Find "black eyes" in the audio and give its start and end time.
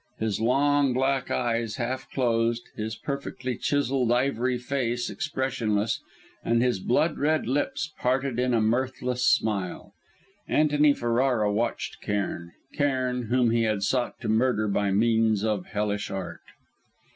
0.93-1.75